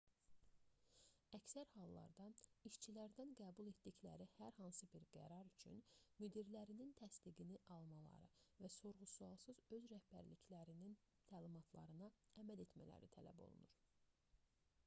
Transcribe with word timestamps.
əksər 1.37 1.67
hallarda 1.73 2.23
işçilərdən 2.69 3.33
qəbul 3.41 3.67
etdikləri 3.71 4.25
hər 4.37 4.55
hansı 4.61 4.89
bir 4.93 5.05
qərar 5.17 5.51
üçün 5.51 5.83
müdirlərinin 6.23 6.95
təsdiqini 7.03 7.59
almaları 7.77 8.23
və 8.63 8.71
sorğu-sualsız 8.79 9.61
öz 9.79 9.87
rəhbərliklərinin 9.95 10.97
təlimatlarına 11.35 12.09
əməl 12.45 12.65
etmələri 12.69 13.13
tələb 13.17 13.45
olunur 13.49 13.81